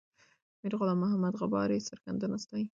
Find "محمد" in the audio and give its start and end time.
1.03-1.33